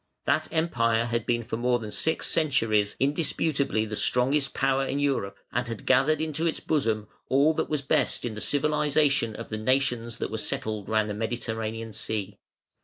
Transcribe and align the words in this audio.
That 0.25 0.47
Empire 0.51 1.05
had 1.05 1.27
been 1.27 1.43
for 1.43 1.57
more 1.57 1.77
than 1.77 1.91
six 1.91 2.25
centuries 2.25 2.95
indisputably 2.99 3.85
the 3.85 3.95
strongest 3.95 4.51
power 4.51 4.83
in 4.83 4.97
Europe, 4.97 5.37
and 5.51 5.67
had 5.67 5.85
gathered 5.85 6.19
into 6.19 6.47
its 6.47 6.59
bosom 6.59 7.07
all 7.29 7.53
that 7.53 7.69
was 7.69 7.83
best 7.83 8.25
in 8.25 8.33
the 8.33 8.41
civilisation 8.41 9.35
of 9.35 9.49
the 9.49 9.59
nations 9.59 10.17
that 10.17 10.31
were 10.31 10.39
settled 10.39 10.89
round 10.89 11.07
the 11.07 11.13
Mediterranean 11.13 11.93
Sea. 11.93 12.39